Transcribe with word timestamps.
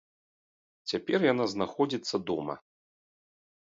Цяпер 0.93 1.19
яна 1.33 1.45
знаходзіцца 1.53 2.15
дома. 2.33 2.53